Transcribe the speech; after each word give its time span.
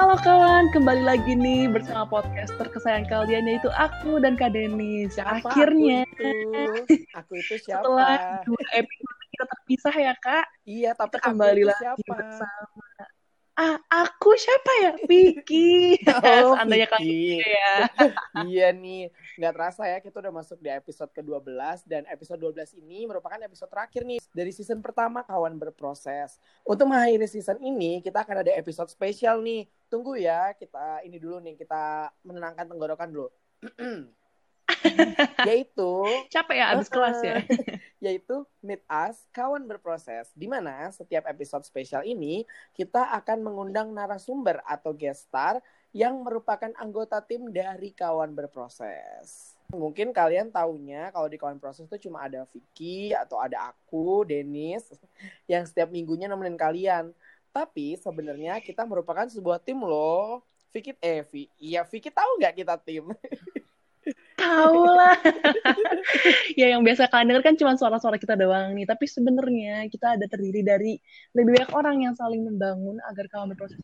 Halo 0.00 0.16
kawan, 0.16 0.72
kembali 0.72 1.04
lagi 1.04 1.36
nih 1.36 1.68
bersama 1.68 2.08
podcaster 2.08 2.64
kesayangan 2.72 3.04
kalian 3.04 3.44
yaitu 3.44 3.68
aku 3.76 4.16
dan 4.16 4.32
Kak 4.32 4.56
Denis. 4.56 5.20
Akhirnya 5.20 6.08
aku 6.08 6.24
itu? 6.24 6.32
Aku 7.20 7.32
itu 7.36 7.60
siapa? 7.60 7.84
setelah 7.84 8.40
dua 8.48 8.64
episode 8.80 9.20
kita 9.28 9.44
terpisah 9.44 9.92
ya 10.00 10.14
kak, 10.16 10.48
Iya, 10.64 10.96
tapi 10.96 11.20
kita 11.20 11.28
kembali 11.28 11.62
lagi 11.68 11.84
siapa? 11.84 12.16
bersama. 12.16 12.79
Ah, 13.60 13.76
aku 13.92 14.32
siapa 14.40 14.72
ya? 14.80 14.92
Vicky. 15.04 16.00
Oh, 16.48 16.56
Vicky. 16.64 16.88
kalian 16.88 17.44
ya. 17.44 17.74
iya 18.48 18.68
nih, 18.72 19.12
nggak 19.36 19.52
terasa 19.52 19.84
ya 19.84 20.00
kita 20.00 20.16
udah 20.16 20.32
masuk 20.32 20.56
di 20.64 20.72
episode 20.72 21.12
ke-12 21.12 21.84
dan 21.84 22.08
episode 22.08 22.40
12 22.40 22.80
ini 22.80 23.04
merupakan 23.04 23.36
episode 23.36 23.68
terakhir 23.68 24.08
nih 24.08 24.16
dari 24.32 24.48
season 24.48 24.80
pertama 24.80 25.20
Kawan 25.28 25.60
Berproses. 25.60 26.40
Untuk 26.64 26.88
mengakhiri 26.88 27.28
season 27.28 27.60
ini, 27.60 28.00
kita 28.00 28.24
akan 28.24 28.40
ada 28.40 28.52
episode 28.56 28.88
spesial 28.88 29.44
nih. 29.44 29.68
Tunggu 29.92 30.16
ya, 30.16 30.56
kita 30.56 31.04
ini 31.04 31.20
dulu 31.20 31.36
nih, 31.44 31.60
kita 31.60 32.08
menenangkan 32.24 32.64
tenggorokan 32.64 33.12
dulu. 33.12 33.28
Yaitu 35.48 35.92
Capek 36.32 36.56
ya 36.60 36.66
abis 36.74 36.88
kelas 36.88 37.18
ya. 37.20 37.42
yaitu 38.04 38.48
Meet 38.64 38.80
Us 38.88 39.28
Kawan 39.28 39.68
Berproses 39.68 40.32
di 40.32 40.48
mana 40.48 40.88
setiap 40.88 41.28
episode 41.28 41.68
spesial 41.68 42.00
ini 42.08 42.48
kita 42.72 43.12
akan 43.20 43.44
mengundang 43.44 43.92
narasumber 43.92 44.64
atau 44.64 44.96
guest 44.96 45.28
star 45.28 45.60
yang 45.92 46.22
merupakan 46.24 46.70
anggota 46.78 47.20
tim 47.20 47.50
dari 47.52 47.92
Kawan 47.92 48.32
Berproses. 48.32 49.58
Mungkin 49.70 50.10
kalian 50.10 50.50
taunya 50.50 51.14
kalau 51.14 51.30
di 51.30 51.38
Kawan 51.38 51.62
Proses 51.62 51.86
itu 51.86 52.10
cuma 52.10 52.26
ada 52.26 52.42
Vicky 52.50 53.14
atau 53.14 53.38
ada 53.38 53.70
aku, 53.70 54.26
Denis 54.26 54.86
yang 55.50 55.66
setiap 55.66 55.90
minggunya 55.90 56.26
nemenin 56.26 56.58
kalian. 56.58 57.14
Tapi 57.50 57.98
sebenarnya 57.98 58.62
kita 58.62 58.86
merupakan 58.86 59.26
sebuah 59.26 59.62
tim 59.62 59.82
loh. 59.82 60.42
Vicky 60.70 60.94
eh 61.02 61.26
iya 61.58 61.82
Vicky 61.82 62.14
tahu 62.14 62.38
nggak 62.38 62.62
kita 62.62 62.78
tim? 62.78 63.10
Tahu 64.50 64.82
lah. 64.82 65.16
ya 66.60 66.66
yang 66.74 66.82
biasa 66.82 67.06
kalian 67.06 67.34
denger 67.34 67.44
kan 67.46 67.54
cuma 67.54 67.78
suara-suara 67.78 68.18
kita 68.18 68.34
doang 68.34 68.74
nih. 68.74 68.86
Tapi 68.88 69.04
sebenarnya 69.06 69.86
kita 69.86 70.18
ada 70.18 70.26
terdiri 70.26 70.66
dari 70.66 70.98
lebih 71.34 71.54
banyak 71.54 71.70
orang 71.70 71.96
yang 72.10 72.14
saling 72.18 72.42
membangun 72.42 72.98
agar 73.06 73.30
kawan 73.30 73.54
berproses 73.54 73.78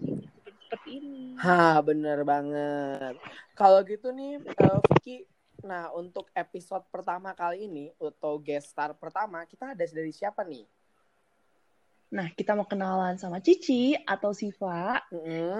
seperti 0.67 0.99
ini. 0.99 1.39
Ha, 1.39 1.79
bener 1.81 2.27
banget. 2.27 3.15
Kalau 3.55 3.87
gitu 3.87 4.11
nih, 4.11 4.43
eh, 4.43 4.79
Vicky, 4.91 5.17
nah 5.63 5.95
untuk 5.95 6.27
episode 6.35 6.83
pertama 6.91 7.31
kali 7.39 7.71
ini, 7.71 7.95
atau 8.03 8.43
guest 8.43 8.75
star 8.75 8.91
pertama, 8.99 9.47
kita 9.47 9.73
ada 9.73 9.85
dari 9.87 10.11
siapa 10.11 10.43
nih? 10.43 10.67
Nah, 12.17 12.33
kita 12.33 12.57
mau 12.57 12.65
kenalan 12.65 13.21
sama 13.21 13.45
Cici 13.45 13.93
atau 13.93 14.33
Siva 14.33 15.05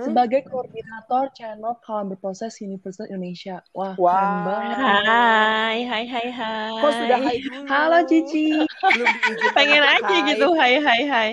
sebagai 0.01 0.41
koordinator 0.49 1.29
channel 1.37 1.77
kawan 1.85 2.09
berproses 2.09 2.57
Universitas 2.65 3.13
Indonesia. 3.13 3.61
Wah, 3.77 3.93
Wah. 4.01 4.17
keren 4.17 4.37
banget. 4.41 4.77
Hai, 4.81 5.79
hai, 5.85 6.05
hai, 6.09 6.27
hai. 6.33 6.73
Kok 6.81 6.93
sudah 6.97 7.19
hai 7.21 7.37
dulu? 7.45 7.69
Halo 7.69 7.99
Cici. 8.09 8.57
Belum 8.65 9.07
Pengen 9.53 9.85
aja 9.85 10.09
hai. 10.09 10.29
gitu, 10.33 10.49
hai, 10.57 10.73
hai, 10.81 11.01
hai. 11.05 11.31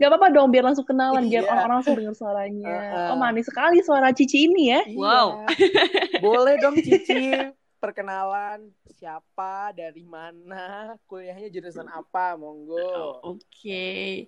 Gak 0.00 0.08
apa-apa 0.08 0.32
dong, 0.32 0.48
biar 0.48 0.64
langsung 0.64 0.88
kenalan, 0.88 1.28
biar 1.28 1.44
Iya. 1.44 1.52
orang-orang 1.52 1.76
langsung 1.84 1.96
dengar 2.00 2.16
suaranya. 2.16 2.64
Uh-uh. 2.72 3.12
Oh, 3.12 3.18
manis 3.20 3.44
sekali 3.52 3.84
suara 3.84 4.16
Cici 4.16 4.48
ini 4.48 4.72
ya. 4.72 4.80
Iya. 4.88 4.96
Wow. 4.96 5.26
Boleh 6.24 6.56
dong 6.56 6.80
Cici, 6.80 7.36
perkenalan 7.84 8.58
siapa, 8.96 9.76
dari 9.76 10.00
mana, 10.00 10.96
kuliahnya 11.04 11.52
jurusan 11.52 11.84
apa, 11.92 12.32
monggo. 12.40 13.20
Oke. 13.20 14.24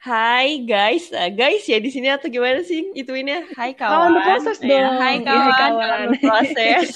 Hai 0.00 0.64
guys, 0.64 1.12
Eh, 1.12 1.28
guys 1.28 1.68
ya 1.68 1.76
di 1.76 1.90
sini 1.92 2.08
atau 2.08 2.32
gimana 2.32 2.64
sih 2.64 2.88
ituinnya? 2.96 3.44
Hai 3.52 3.76
kawan. 3.76 3.92
Kawan 3.92 4.10
berproses 4.16 4.58
Ya, 4.62 4.88
dong. 4.88 4.96
Hai 5.02 5.14
Iya, 5.20 5.26
kawan, 5.26 5.52
kawan. 5.52 5.76
kawan 5.76 6.02
berproses. 6.14 6.88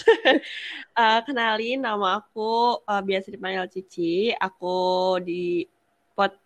Eh, 0.97 1.19
kenalin 1.27 1.79
nama 1.85 2.23
aku 2.23 2.81
eh, 2.87 3.03
biasa 3.05 3.27
dipanggil 3.35 3.67
Cici. 3.69 4.33
Aku 4.33 4.77
di 5.21 5.67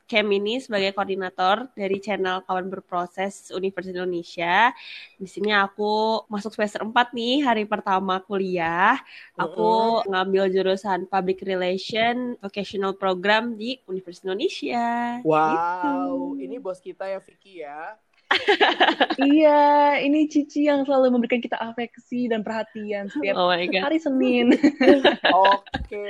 podcast 0.08 0.32
ini 0.40 0.56
sebagai 0.56 0.96
koordinator 0.96 1.68
dari 1.76 2.00
channel 2.00 2.40
Kawan 2.48 2.72
Berproses 2.72 3.52
Universitas 3.52 3.92
Indonesia. 3.92 4.72
Di 5.20 5.28
sini 5.28 5.52
aku 5.52 6.24
masuk 6.32 6.56
semester 6.56 6.80
4 6.80 7.12
nih, 7.12 7.44
hari 7.44 7.68
pertama 7.68 8.16
kuliah. 8.24 8.96
Aku 9.36 10.00
ngambil 10.08 10.48
jurusan 10.48 11.04
Public 11.04 11.44
Relation 11.44 12.40
Vocational 12.40 12.96
Program 12.96 13.52
di 13.52 13.84
Universitas 13.84 14.24
Indonesia. 14.24 15.20
Wow, 15.28 16.40
Gitu. 16.40 16.40
ini 16.40 16.56
bos 16.56 16.80
kita 16.80 17.04
ya 17.04 17.20
Vicky 17.20 17.60
ya. 17.60 18.00
Iya, 19.20 19.96
ini 20.04 20.28
Cici 20.28 20.68
yang 20.68 20.84
selalu 20.84 21.12
memberikan 21.16 21.40
kita 21.40 21.56
afeksi 21.56 22.28
dan 22.28 22.44
perhatian 22.44 23.08
setiap 23.08 23.34
Oh 23.36 23.48
my 23.48 23.64
god. 23.66 23.88
hari 23.88 23.98
Senin. 23.98 24.52
Oke, 25.52 26.08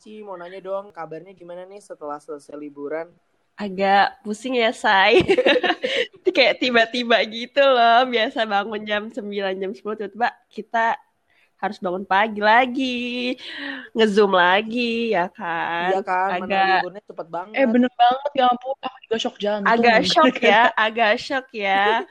Ci 0.00 0.24
mau 0.24 0.36
nanya 0.40 0.60
dong 0.64 0.90
kabarnya 0.90 1.36
gimana 1.36 1.68
nih 1.68 1.84
setelah 1.84 2.16
selesai 2.18 2.56
liburan? 2.56 3.12
Agak 3.54 4.18
pusing 4.26 4.58
ya, 4.58 4.74
Say. 4.74 5.22
Kayak 6.34 6.58
tiba-tiba 6.58 7.22
gitu 7.30 7.62
loh. 7.62 8.02
Biasa 8.10 8.50
bangun 8.50 8.82
jam 8.82 9.02
9, 9.06 9.30
jam 9.62 9.70
10, 9.70 9.78
tiba-tiba 9.78 10.28
kita 10.50 10.98
harus 11.58 11.78
bangun 11.80 12.04
pagi 12.04 12.40
lagi. 12.40 13.36
Nge-zoom 13.94 14.32
lagi, 14.34 15.14
ya 15.14 15.30
kan? 15.32 15.90
Iya 15.94 16.00
kan, 16.02 16.28
agak- 16.42 16.82
liburnya 16.82 17.02
cepet 17.06 17.26
banget. 17.30 17.54
eh, 17.56 17.66
bener 17.66 17.92
banget 17.94 18.30
ya 18.34 18.44
ampun. 18.50 18.74
Aku 18.82 18.96
juga 19.06 19.16
shock 19.18 19.36
jantung. 19.40 19.70
Agak 19.74 19.98
shock 20.04 20.34
ya, 20.40 20.62
agak 20.74 21.12
shock 21.20 21.46
ya. 21.54 22.04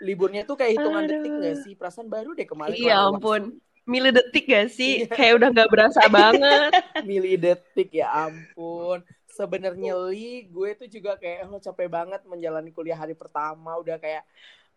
Liburnya 0.00 0.42
tuh 0.44 0.56
kayak 0.58 0.72
hitungan 0.80 1.02
Aduh. 1.04 1.12
detik 1.12 1.32
gak 1.40 1.56
sih? 1.62 1.72
Perasaan 1.76 2.08
baru 2.08 2.32
deh 2.34 2.48
kemarin. 2.48 2.74
Iya 2.74 2.96
ampun. 3.06 3.60
Milih 3.86 4.10
detik 4.10 4.44
gak 4.50 4.68
sih? 4.74 5.06
Iya. 5.06 5.14
Kayak 5.14 5.32
udah 5.38 5.48
gak 5.54 5.70
berasa 5.70 6.00
banget. 6.16 6.70
Milih 7.06 7.34
detik 7.38 7.88
ya 7.94 8.10
ampun. 8.10 9.04
Sebenarnya 9.30 9.92
Li, 10.08 10.48
gue 10.48 10.70
tuh 10.80 10.88
juga 10.88 11.14
kayak 11.20 11.44
lo 11.46 11.60
capek 11.60 11.92
banget 11.92 12.24
menjalani 12.24 12.72
kuliah 12.72 12.96
hari 12.96 13.12
pertama. 13.12 13.76
Udah 13.76 14.00
kayak 14.00 14.24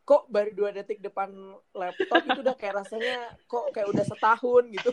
kok 0.10 0.26
baru 0.26 0.50
dua 0.58 0.74
detik 0.74 1.06
depan 1.06 1.30
laptop 1.70 2.26
itu 2.26 2.42
udah 2.42 2.58
kayak 2.58 2.82
rasanya 2.82 3.30
kok 3.46 3.70
kayak 3.70 3.94
udah 3.94 4.02
setahun 4.02 4.66
gitu. 4.74 4.90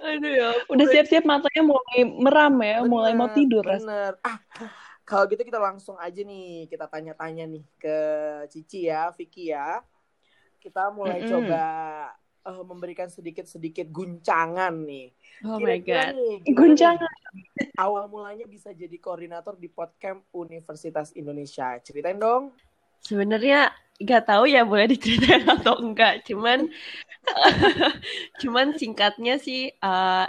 Aduh 0.00 0.32
ya. 0.32 0.48
Udah 0.72 0.86
siap-siap 0.88 1.28
matanya 1.28 1.62
mulai 1.68 1.98
meram 2.08 2.54
ya, 2.64 2.80
mulai 2.88 3.12
mau 3.12 3.28
Bener, 3.28 3.36
tidur. 3.36 3.60
rasanya. 3.60 3.84
Bener. 3.84 4.12
Ah, 4.24 4.38
kalau 5.04 5.28
gitu 5.28 5.44
kita 5.44 5.60
langsung 5.60 6.00
aja 6.00 6.16
nih 6.24 6.64
kita 6.66 6.88
tanya-tanya 6.88 7.44
nih 7.44 7.64
ke 7.76 7.98
Cici 8.48 8.88
ya, 8.88 9.12
Vicky 9.12 9.52
ya. 9.52 9.84
Kita 10.64 10.88
mulai 10.90 11.20
Mm-mm. 11.20 11.30
coba 11.30 11.64
eh, 12.48 12.62
memberikan 12.64 13.12
sedikit-sedikit 13.12 13.92
guncangan 13.92 14.72
nih. 14.80 15.12
Oh 15.44 15.60
my 15.60 15.76
Kira-kira 15.78 16.02
god. 16.08 16.16
nih, 16.16 16.34
Guncangan. 16.56 17.12
nih 17.36 17.68
awal 17.76 18.08
mulanya 18.08 18.48
bisa 18.48 18.72
jadi 18.72 18.96
koordinator 18.96 19.60
di 19.60 19.68
Podcamp 19.68 20.24
Universitas 20.32 21.12
Indonesia. 21.12 21.76
Ceritain 21.84 22.16
dong. 22.16 22.56
Sebenarnya 23.04 23.70
nggak 23.96 24.22
tahu 24.28 24.44
ya 24.48 24.62
boleh 24.62 24.86
diceritain 24.90 25.44
atau 25.56 25.80
enggak. 25.80 26.24
Cuman 26.28 26.68
cuman 28.42 28.66
singkatnya 28.78 29.40
sih 29.40 29.72
eh, 29.72 30.26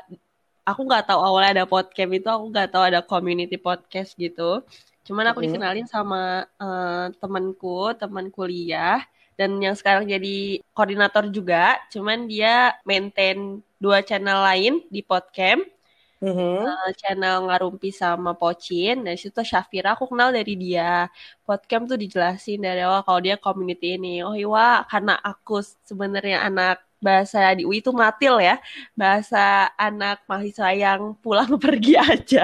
aku 0.68 0.82
nggak 0.84 1.08
tahu 1.08 1.20
awalnya 1.22 1.64
ada 1.64 1.66
podcast 1.70 2.12
itu 2.12 2.28
aku 2.28 2.46
nggak 2.52 2.70
tahu 2.74 2.84
ada 2.84 3.02
community 3.04 3.56
podcast 3.60 4.16
gitu. 4.16 4.64
Cuman 5.08 5.32
aku 5.32 5.44
dikenalin 5.44 5.88
sama 5.88 6.44
eh, 6.60 7.06
temanku, 7.20 7.96
teman 7.96 8.28
kuliah 8.32 9.00
dan 9.38 9.62
yang 9.62 9.78
sekarang 9.78 10.10
jadi 10.10 10.60
koordinator 10.74 11.30
juga. 11.30 11.78
Cuman 11.94 12.26
dia 12.26 12.74
maintain 12.84 13.62
dua 13.78 14.02
channel 14.02 14.42
lain 14.42 14.82
di 14.90 15.06
podcast. 15.06 15.77
Mhm. 16.22 16.66
Eh, 16.66 16.92
channel 16.98 17.46
Ngarumpi 17.46 17.90
sama 17.94 18.34
Pocin. 18.34 19.06
Dari 19.06 19.18
situ 19.22 19.40
Syafira 19.46 19.94
aku 19.94 20.10
kenal 20.10 20.30
dari 20.34 20.54
dia. 20.58 21.06
Podcast 21.46 21.86
tuh 21.94 22.00
dijelasin 22.04 22.58
dari 22.66 22.82
awal 22.82 23.02
kalau 23.06 23.22
dia 23.22 23.36
community 23.38 23.86
ini. 24.02 24.26
Oh 24.26 24.34
iya, 24.34 24.82
karena 24.90 25.14
aku 25.22 25.62
sebenarnya 25.86 26.42
anak 26.50 26.82
bahasa 26.98 27.54
di 27.54 27.62
UI 27.70 27.78
itu 27.86 27.94
matil 27.94 28.42
ya. 28.42 28.58
Bahasa 28.98 29.70
anak 29.78 30.26
mahasiswa 30.26 30.70
yang 30.74 31.14
pulang 31.22 31.54
pergi 31.64 31.94
aja. 32.02 32.42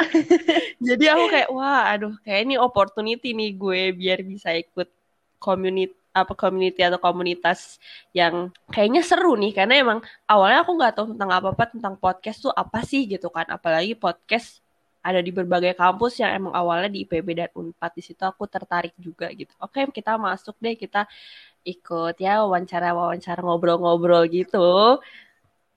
Jadi 0.88 1.04
aku 1.12 1.24
kayak 1.32 1.48
wah 1.52 1.92
aduh 1.92 2.12
kayak 2.24 2.40
ini 2.48 2.54
opportunity 2.56 3.28
nih 3.38 3.50
gue 3.56 3.80
biar 4.00 4.18
bisa 4.24 4.50
ikut 4.56 4.88
community 5.42 5.94
apa 6.12 6.36
community 6.36 6.84
atau 6.84 7.00
komunitas 7.00 7.80
yang 8.12 8.52
kayaknya 8.68 9.00
seru 9.00 9.32
nih 9.36 9.56
karena 9.56 9.80
emang 9.80 9.98
awalnya 10.28 10.60
aku 10.60 10.72
nggak 10.76 10.92
tahu 10.92 11.06
tentang 11.16 11.30
apa 11.32 11.48
apa 11.56 11.64
tentang 11.72 11.94
podcast 11.96 12.44
tuh 12.44 12.52
apa 12.52 12.84
sih 12.84 13.08
gitu 13.08 13.32
kan 13.32 13.48
apalagi 13.48 13.96
podcast 13.96 14.60
ada 15.02 15.18
di 15.18 15.34
berbagai 15.34 15.74
kampus 15.74 16.20
yang 16.22 16.30
emang 16.30 16.54
awalnya 16.54 16.86
di 16.92 17.02
IPB 17.02 17.28
dan 17.34 17.50
Unpad 17.58 17.90
di 17.96 18.02
situ 18.04 18.22
aku 18.22 18.46
tertarik 18.46 18.92
juga 19.00 19.32
gitu 19.32 19.50
oke 19.58 19.90
kita 19.90 20.14
masuk 20.20 20.54
deh 20.62 20.76
kita 20.78 21.08
ikut 21.64 22.14
ya 22.20 22.44
wawancara 22.44 22.92
wawancara 22.94 23.40
ngobrol-ngobrol 23.42 24.28
gitu 24.30 25.00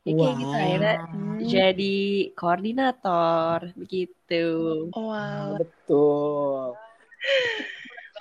ya 0.05 0.13
kayak 0.13 0.35
gitu 0.37 0.53
Wow. 0.53 0.61
akhirnya 0.61 0.95
Hmm. 1.09 1.39
jadi 1.41 1.97
koordinator 2.37 3.57
begitu 3.73 4.45
wow. 4.93 5.57
Betul. 5.57 6.77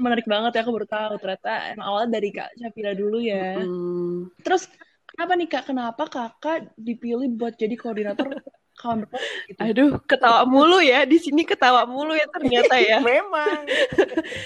Menarik 0.02 0.26
banget 0.26 0.58
ya 0.58 0.60
aku 0.66 0.72
baru 0.74 0.88
tahu 0.88 1.14
ternyata 1.22 1.52
emang 1.70 1.86
awalnya 1.86 2.10
dari 2.18 2.28
Kak 2.34 2.50
Syafira 2.58 2.92
dulu 2.94 3.18
ya. 3.22 3.58
Hmm. 3.58 4.30
Terus 4.42 4.66
kenapa 5.06 5.32
nih 5.38 5.48
Kak? 5.50 5.64
Kenapa 5.70 6.04
Kakak 6.10 6.74
dipilih 6.74 7.30
buat 7.38 7.54
jadi 7.54 7.74
koordinator 7.78 8.26
kawan 8.80 9.06
gitu? 9.46 9.60
Aduh, 9.62 9.90
ketawa 10.04 10.42
mulu 10.44 10.82
ya. 10.82 11.06
Di 11.06 11.18
sini 11.22 11.46
ketawa 11.46 11.86
mulu 11.86 12.18
ya 12.18 12.26
ternyata 12.26 12.74
ya. 12.82 12.98
Memang. 13.06 13.70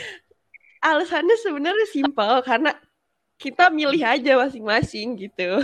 Alasannya 0.89 1.37
sebenarnya 1.43 1.87
simpel 1.91 2.39
karena 2.47 2.71
kita 3.39 3.71
milih 3.71 4.03
aja 4.03 4.39
masing-masing 4.39 5.19
gitu. 5.27 5.59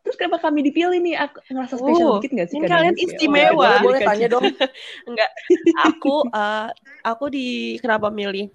Terus 0.00 0.16
kenapa 0.16 0.38
kami 0.48 0.60
dipilih 0.64 0.98
nih? 1.04 1.14
Aku 1.28 1.36
ngerasa 1.52 1.76
spesial 1.76 2.08
Oh, 2.08 2.16
dikit 2.18 2.30
gak 2.32 2.48
sih? 2.48 2.58
kalian 2.64 2.96
istimewa. 2.96 3.52
Oh, 3.52 3.52
ya, 3.52 3.52
Boleh, 3.56 3.78
boleh 3.84 4.00
tanya 4.02 4.26
dong. 4.32 4.44
Enggak, 5.08 5.30
aku 5.76 6.14
eh, 6.32 6.68
aku 7.04 7.24
di 7.32 7.46
kenapa 7.82 8.08
milih 8.08 8.48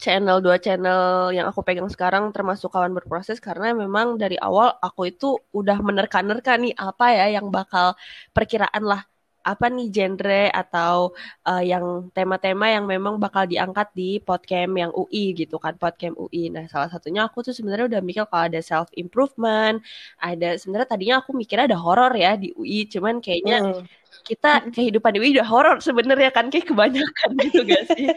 channel 0.00 0.40
dua 0.40 0.56
channel 0.58 1.30
yang 1.36 1.46
aku 1.50 1.60
pegang 1.60 1.86
sekarang 1.92 2.32
termasuk 2.34 2.72
kawan 2.72 2.96
berproses 2.96 3.38
karena 3.38 3.76
memang 3.76 4.16
dari 4.16 4.34
awal 4.40 4.74
aku 4.80 5.12
itu 5.12 5.38
udah 5.52 5.78
menerka-nerka 5.84 6.56
nih 6.56 6.72
apa 6.74 7.06
ya 7.12 7.26
yang 7.38 7.46
bakal 7.52 7.92
perkiraan 8.34 8.82
lah 8.82 9.04
apa 9.44 9.68
nih 9.68 9.92
genre 9.92 10.48
atau 10.50 11.12
eh, 11.44 11.62
yang 11.68 12.08
tema-tema 12.10 12.72
yang 12.72 12.88
memang 12.88 13.20
bakal 13.20 13.44
diangkat 13.44 13.92
di 13.92 14.16
podcast 14.18 14.72
yang 14.72 14.88
UI 14.90 15.36
gitu 15.36 15.60
kan 15.60 15.76
podcast 15.76 16.16
UI. 16.16 16.48
Nah 16.48 16.64
salah 16.72 16.88
satunya 16.88 17.28
aku 17.28 17.44
tuh 17.44 17.52
sebenarnya 17.52 17.86
udah 17.92 18.00
mikir 18.00 18.24
kalau 18.26 18.48
ada 18.48 18.60
self 18.64 18.88
improvement, 18.96 19.84
ada 20.16 20.56
sebenarnya 20.56 20.88
tadinya 20.88 21.14
aku 21.20 21.36
mikirnya 21.36 21.68
ada 21.68 21.78
horor 21.78 22.12
ya 22.16 22.34
di 22.34 22.56
UI, 22.56 22.88
cuman 22.88 23.20
kayaknya 23.20 23.56
Hmm. 23.60 23.84
kita 24.24 24.70
kehidupan 24.72 25.12
di 25.14 25.18
UI 25.20 25.30
udah 25.36 25.48
horor 25.48 25.76
sebenarnya 25.78 26.32
kan 26.32 26.48
kayak 26.48 26.70
kebanyakan 26.70 27.28
gitu 27.44 27.60
gak 27.68 27.84
sih? 27.92 28.08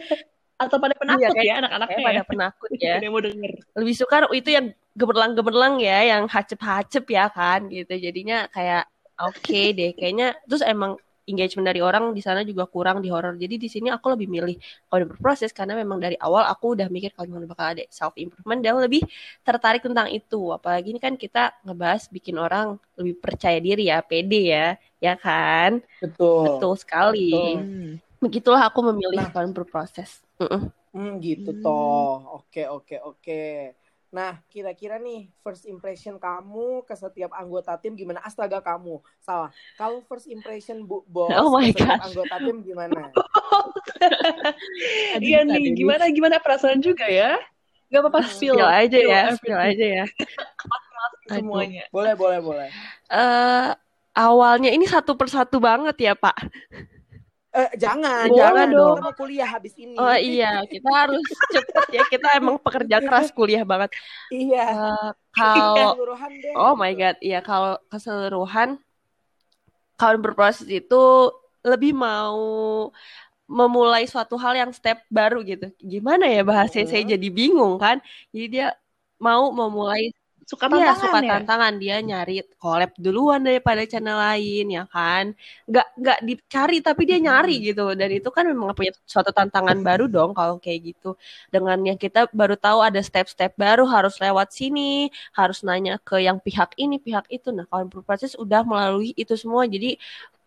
Atau 0.58 0.82
pada 0.82 0.94
penakut 0.98 1.30
Iya, 1.38 1.42
ya 1.44 1.54
anak-anaknya 1.62 1.94
Kayak 1.94 2.08
pada 2.08 2.18
ya? 2.18 2.24
penakut 2.26 2.70
ya. 2.82 2.94
Mau 3.06 3.20
denger. 3.22 3.52
Lebih 3.78 3.94
suka 3.94 4.16
itu 4.32 4.50
yang 4.50 4.66
gemerlang-gemerlang 4.98 5.74
ya, 5.78 5.98
yang 6.02 6.22
hacep-hacep 6.26 7.04
ya 7.06 7.30
kan 7.30 7.70
gitu. 7.70 7.94
Jadinya 7.94 8.50
kayak 8.50 8.90
oke 9.18 9.62
deh 9.74 9.90
kayaknya 9.94 10.34
terus 10.46 10.62
emang 10.62 10.98
engagement 11.30 11.66
dari 11.70 11.80
orang 11.84 12.10
di 12.16 12.22
sana 12.24 12.40
juga 12.42 12.64
kurang 12.66 12.98
di 13.04 13.08
horor. 13.12 13.36
Jadi 13.36 13.54
di 13.60 13.68
sini 13.70 13.88
aku 13.92 14.06
lebih 14.16 14.28
milih 14.32 14.56
kalau 14.88 15.04
udah 15.04 15.10
berproses 15.14 15.50
karena 15.52 15.74
memang 15.78 15.98
dari 16.00 16.16
awal 16.18 16.44
aku 16.48 16.74
udah 16.76 16.88
mikir 16.88 17.10
kalau 17.14 17.28
memang 17.30 17.48
bakal 17.52 17.66
ada 17.76 17.84
self 17.92 18.14
improvement 18.16 18.60
dan 18.64 18.74
lebih 18.80 19.02
tertarik 19.46 19.82
tentang 19.84 20.08
itu. 20.10 20.40
Apalagi 20.56 20.92
ini 20.96 21.00
kan 21.02 21.14
kita 21.20 21.52
ngebahas 21.64 22.02
bikin 22.10 22.36
orang 22.40 22.66
lebih 22.98 23.14
percaya 23.20 23.58
diri 23.60 23.92
ya, 23.92 24.00
pede 24.02 24.40
ya, 24.54 24.66
ya 25.04 25.14
kan? 25.20 25.78
Betul. 26.02 26.44
Betul 26.44 26.72
sekali. 26.80 27.18
Betul. 27.30 27.54
Hmm. 27.62 27.92
Begitulah 28.22 28.62
aku 28.68 28.80
memilih 28.90 29.22
Nah. 29.22 29.30
kalau 29.30 29.50
berproses. 29.54 30.10
Mm-mm. 30.42 30.70
Hmm, 30.92 31.10
gitu 31.26 31.50
Hmm. 31.50 31.62
toh. 31.62 32.08
Oke, 32.36 32.60
oke, 32.76 32.94
oke. 33.08 33.32
Nah, 34.08 34.40
kira-kira 34.48 34.96
nih 34.96 35.28
first 35.44 35.68
impression 35.68 36.16
kamu 36.16 36.80
ke 36.88 36.94
setiap 36.96 37.28
anggota 37.36 37.76
tim 37.76 37.92
gimana? 37.92 38.24
Astaga 38.24 38.64
kamu. 38.64 39.04
Salah. 39.20 39.52
Kalau 39.76 40.00
first 40.08 40.26
impression 40.32 40.80
Bu 40.88 41.04
Bos 41.04 41.36
Oh 41.36 41.52
my 41.52 41.68
ke 41.68 41.76
setiap 41.76 42.00
gosh. 42.00 42.08
anggota 42.08 42.36
tim 42.40 42.56
gimana? 42.64 43.12
Iya 45.18 45.44
nih, 45.44 45.74
gimana 45.74 46.04
gimana 46.12 46.36
perasaan 46.40 46.78
juga 46.80 47.04
ya? 47.08 47.36
Gak 47.88 48.00
apa-apa 48.04 48.20
Hmm. 48.20 48.32
spill, 48.32 48.56
Spill 48.56 48.68
aja 48.68 48.98
ya, 49.00 49.20
spill 49.36 49.58
aja 49.58 49.84
ya. 50.00 50.04
semuanya. 51.28 51.84
Boleh, 51.92 52.14
boleh, 52.16 52.38
boleh. 52.40 52.68
Eh 53.12 53.68
awalnya 54.18 54.70
ini 54.72 54.84
satu 54.88 55.14
persatu 55.16 55.60
banget 55.60 55.96
ya 56.00 56.12
Pak. 56.16 56.36
Eh, 57.48 57.70
jangan, 57.80 58.28
Boleh 58.28 58.38
jangan 58.44 58.66
dong. 58.68 58.96
Kita 59.00 59.04
mau 59.08 59.14
kuliah 59.16 59.48
habis 59.48 59.72
ini. 59.80 59.96
Oh 59.96 60.12
iya, 60.12 60.60
kita 60.68 60.88
harus 60.92 61.24
cepet 61.56 61.86
ya. 61.96 62.02
Kita 62.04 62.28
emang 62.36 62.60
pekerja 62.60 63.00
keras 63.00 63.32
kuliah 63.32 63.64
banget. 63.64 63.96
Iya. 64.28 64.66
Eh, 64.68 65.10
kalau 65.32 65.96
deh. 66.28 66.54
oh 66.60 66.74
my 66.76 66.92
god, 66.92 67.16
iya 67.24 67.40
kalau 67.40 67.80
keseluruhan 67.88 68.76
kawan 69.96 70.20
berproses 70.20 70.68
itu 70.68 71.32
lebih 71.64 71.96
mau 71.96 72.38
memulai 73.48 74.04
suatu 74.04 74.36
hal 74.36 74.52
yang 74.54 74.70
step 74.76 75.00
baru 75.08 75.40
gitu. 75.40 75.72
Gimana 75.80 76.28
ya 76.28 76.44
bahasanya 76.44 76.86
saya 76.92 77.02
Mhm. 77.08 77.10
jadi 77.16 77.28
bingung 77.32 77.74
kan. 77.80 77.96
Jadi 78.28 78.46
dia 78.60 78.66
mau 79.16 79.48
memulai 79.50 80.12
Suka 80.50 80.66
Iya, 80.72 80.84
tantangan 80.86 80.98
suka 81.00 81.18
ya? 81.30 81.30
tantangan 81.30 81.74
dia 81.82 81.96
nyari 82.08 82.32
collab 82.60 82.90
duluan 83.04 83.40
daripada 83.40 83.80
channel 83.90 84.16
lain 84.20 84.64
ya 84.76 84.82
kan. 84.94 85.24
Nggak 85.68 85.86
nggak 86.00 86.18
dicari 86.28 86.76
tapi 86.86 87.02
dia 87.08 87.16
nyari 87.26 87.52
gitu 87.72 87.82
dan 87.96 88.08
itu 88.12 88.28
kan 88.36 88.44
memang 88.52 88.76
punya 88.76 88.92
suatu 89.12 89.32
tantangan 89.32 89.80
baru 89.80 90.04
dong 90.14 90.30
kalau 90.36 90.60
kayak 90.64 90.80
gitu. 90.92 91.06
Dengan 91.52 91.78
yang 91.88 91.96
kita 92.04 92.28
baru 92.40 92.52
tahu 92.60 92.78
ada 92.84 93.00
step-step 93.00 93.56
baru 93.56 93.88
harus 93.88 94.20
lewat 94.20 94.48
sini, 94.52 95.08
harus 95.32 95.64
nanya 95.64 95.96
ke 96.04 96.20
yang 96.20 96.36
pihak 96.46 96.76
ini, 96.76 97.00
pihak 97.00 97.24
itu. 97.32 97.48
Nah, 97.56 97.64
kalau 97.70 97.84
berproses 97.88 98.36
udah 98.36 98.60
melalui 98.60 99.16
itu 99.16 99.32
semua 99.40 99.64
jadi 99.64 99.96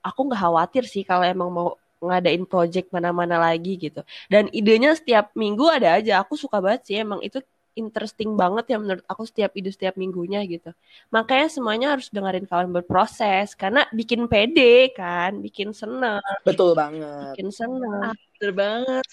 aku 0.07 0.19
nggak 0.29 0.41
khawatir 0.45 0.83
sih 0.93 1.03
kalau 1.09 1.25
emang 1.25 1.49
mau 1.57 1.67
ngadain 2.01 2.43
project 2.49 2.89
mana-mana 2.95 3.35
lagi 3.37 3.77
gitu. 3.77 4.01
Dan 4.33 4.49
idenya 4.53 4.93
setiap 4.97 5.33
minggu 5.37 5.65
ada 5.69 5.97
aja. 6.01 6.21
Aku 6.25 6.33
suka 6.37 6.57
banget 6.65 6.81
sih 6.89 6.95
emang 7.01 7.21
itu 7.25 7.37
interesting 7.73 8.35
banget 8.35 8.75
ya 8.75 8.77
menurut 8.77 9.03
aku 9.07 9.23
setiap 9.23 9.55
ide 9.55 9.71
setiap 9.71 9.95
minggunya 9.95 10.43
gitu. 10.47 10.71
Makanya 11.09 11.47
semuanya 11.47 11.87
harus 11.95 12.11
dengerin 12.11 12.47
kawan 12.47 12.71
berproses 12.71 13.55
karena 13.55 13.87
bikin 13.95 14.27
pede 14.27 14.91
kan, 14.91 15.39
bikin 15.39 15.71
seneng, 15.71 16.21
Betul 16.43 16.75
banget. 16.75 17.35
bikin 17.35 17.49
seneng. 17.49 18.15
Bener 18.39 18.53
banget. 18.53 19.07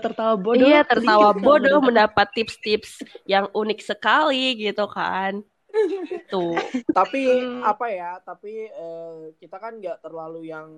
Tertawa 0.00 0.34
bodoh. 0.40 0.64
iya, 0.64 0.80
tertawa 0.88 1.36
bodoh 1.36 1.84
mendapat 1.84 2.24
tips-tips 2.32 3.04
yang 3.28 3.52
unik 3.52 3.84
sekali 3.84 4.56
gitu 4.56 4.88
kan. 4.88 5.44
Tuh. 6.32 6.56
Tapi 6.96 7.22
apa 7.60 7.86
ya? 7.92 8.16
Tapi 8.24 8.72
eh, 8.72 9.36
kita 9.36 9.56
kan 9.60 9.76
nggak 9.76 10.00
terlalu 10.00 10.48
yang 10.48 10.68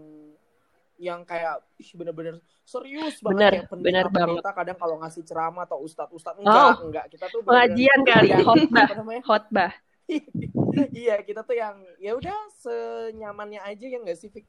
yang 0.96 1.20
kayak 1.22 1.58
ih 1.76 1.90
bener-bener 1.92 2.38
serius 2.62 3.18
banget 3.18 3.34
Bener, 3.36 3.52
kayak 3.52 3.66
pendeta 3.68 4.08
pendeta 4.08 4.50
kadang 4.52 4.76
kalau 4.76 4.96
ngasih 4.98 5.22
ceramah 5.22 5.64
atau 5.64 5.78
ustadz 5.80 6.10
ustadz 6.10 6.38
enggak 6.38 6.54
Oh, 6.54 6.74
enggak 6.84 7.04
kita 7.10 7.26
tuh 7.28 7.40
Pengajian 7.42 8.00
kali, 8.08 8.28
yang- 8.30 8.42
khotbah, 8.42 8.86
khotbah. 9.20 9.72
iya 10.94 11.16
kita 11.20 11.40
tuh 11.42 11.56
yang 11.56 11.74
ya 11.96 12.12
udah 12.12 12.36
senyamannya 12.54 13.60
aja 13.60 13.84
ya 13.84 13.98
nggak 13.98 14.14
sih 14.14 14.28
Fik? 14.28 14.44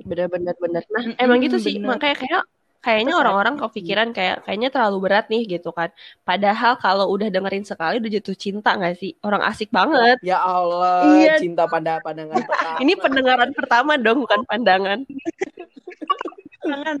Bener-bener 0.00 0.56
bener. 0.56 0.82
Nah, 0.88 1.14
emang 1.16 1.38
gitu 1.38 1.56
sih. 1.56 1.76
bener. 1.76 1.94
Makanya 1.94 2.16
kayak 2.18 2.42
kayaknya 2.80 3.14
orang-orang 3.14 3.56
kepikiran 3.56 4.08
kayak 4.10 4.44
kayaknya 4.44 4.68
terlalu 4.68 4.98
berat 5.00 5.26
nih 5.28 5.46
gitu 5.46 5.70
kan. 5.70 5.88
Padahal 6.20 6.76
kalau 6.76 7.08
udah 7.08 7.28
dengerin 7.28 7.62
sekali 7.62 7.96
udah 7.96 8.12
jatuh 8.12 8.34
cinta 8.34 8.74
gak 8.74 8.96
sih? 8.96 9.16
Orang 9.20 9.40
asik 9.40 9.70
banget. 9.70 10.20
ya 10.20 10.36
Allah 10.36 11.04
Iya. 11.16 11.40
cinta 11.40 11.64
pada 11.64 11.96
pandangan 12.00 12.40
pertama 12.44 12.76
Ini 12.80 12.92
pendengaran 12.98 13.50
pertama 13.52 13.92
dong, 13.96 14.18
bukan 14.20 14.40
pandangan. 14.44 14.98
Tangan. 16.64 16.96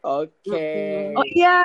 oke 0.00 0.64
Oh 1.14 1.26
iya, 1.30 1.60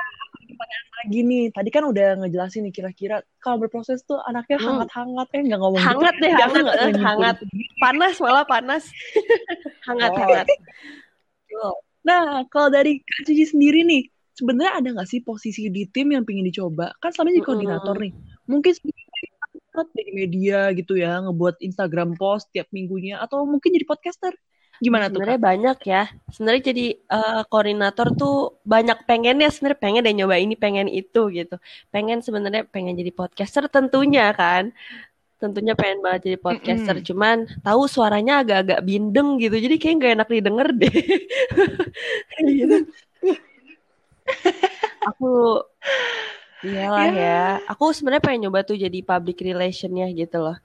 pertanyaan 0.46 0.88
lagi 1.04 1.20
nih. 1.24 1.44
Tadi 1.50 1.70
kan 1.72 1.84
udah 1.86 2.08
ngejelasin 2.20 2.68
nih 2.68 2.74
kira-kira 2.74 3.16
kalau 3.40 3.62
berproses 3.62 4.04
tuh 4.04 4.20
anaknya 4.24 4.58
Hmm. 4.60 4.82
hangat-hangat 4.84 5.28
eh 5.32 5.42
nggak 5.46 5.60
ngomong 5.60 5.82
Hangat 5.82 6.14
gitu. 6.16 6.24
deh, 6.24 6.32
Jangan 6.36 6.52
hangat, 6.56 6.76
eh, 6.76 6.86
nyimpulin. 6.92 7.06
hangat. 7.06 7.36
Panas 7.80 8.14
malah 8.20 8.46
panas. 8.46 8.84
hangat, 9.88 10.12
Oh. 10.12 10.20
hangat. 10.20 10.48
Nah, 12.06 12.46
kalau 12.54 12.70
dari 12.70 13.02
Kak 13.02 13.26
Cici 13.26 13.50
sendiri 13.50 13.82
nih, 13.82 14.06
sebenarnya 14.38 14.74
ada 14.78 14.88
nggak 14.94 15.10
sih 15.10 15.26
posisi 15.26 15.74
di 15.74 15.90
tim 15.90 16.14
yang 16.14 16.22
pengen 16.22 16.46
dicoba? 16.46 16.94
Kan 17.02 17.10
selama 17.10 17.34
ini 17.34 17.42
koordinator 17.42 17.96
nih. 17.98 18.14
Mungkin 18.46 18.72
sebenarnya 18.78 19.04
di 19.92 20.12
media 20.14 20.60
gitu 20.72 20.96
ya, 20.96 21.18
ngebuat 21.26 21.60
Instagram 21.60 22.14
post 22.16 22.48
tiap 22.54 22.70
minggunya, 22.70 23.18
atau 23.20 23.44
mungkin 23.44 23.74
jadi 23.74 23.84
podcaster. 23.84 24.32
Gimana 24.84 25.08
tuh, 25.14 25.22
Sebenarnya 25.22 25.38
banyak 25.50 25.78
ya. 25.92 26.02
Sebenarnya 26.34 26.64
jadi 26.72 26.86
eh, 26.98 27.42
koordinator 27.52 28.08
tuh 28.20 28.34
banyak 28.74 28.98
pengennya 29.08 29.48
sebenarnya 29.54 29.82
pengen 29.86 30.02
deh 30.06 30.14
nyoba 30.18 30.36
ini, 30.44 30.54
pengen 30.64 30.88
itu 30.90 31.20
gitu. 31.38 31.56
Pengen 31.94 32.18
sebenarnya 32.26 32.62
pengen 32.74 32.94
jadi 33.00 33.12
podcaster 33.20 33.64
tentunya 33.76 34.22
kan. 34.40 34.64
Tentunya 35.42 35.74
pengen 35.80 36.00
banget 36.06 36.22
jadi 36.32 36.40
podcaster, 36.46 36.98
Mm-mm. 36.98 37.08
cuman 37.08 37.38
tahu 37.66 37.82
suaranya 37.96 38.34
agak-agak 38.42 38.80
bindeng 38.90 39.30
gitu. 39.44 39.56
Jadi 39.66 39.76
kayak 39.82 39.96
gak 40.04 40.14
enak 40.18 40.30
didengar 40.36 40.68
deh. 40.82 40.96
gitu. 42.60 42.76
Aku 45.06 45.62
iyalah 46.66 47.10
ya. 47.22 47.34
Aku 47.72 47.84
sebenarnya 47.96 48.24
pengen 48.26 48.42
nyoba 48.50 48.60
tuh 48.70 48.78
jadi 48.84 48.98
public 49.10 49.38
relationnya 49.48 50.06
gitu 50.20 50.38
loh. 50.46 50.58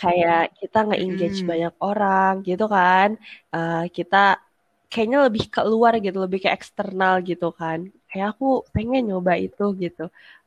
Kayak 0.00 0.42
kita 0.60 0.78
nge-engage 0.88 1.38
Mm. 1.38 1.50
banyak 1.50 1.74
orang 1.88 2.32
gitu 2.48 2.64
kan. 2.76 3.08
Eh, 3.54 3.84
kita 3.96 4.16
kayaknya 4.92 5.18
lebih 5.28 5.44
keluar 5.54 5.92
gitu, 6.04 6.16
lebih 6.24 6.40
ke 6.44 6.48
eksternal 6.58 7.14
gitu 7.30 7.46
kan. 7.60 7.78
Kayak 8.10 8.26
aku 8.36 8.46
pengen 8.74 9.02
nyoba 9.10 9.32
itu 9.46 9.62
gitu. 9.82 10.02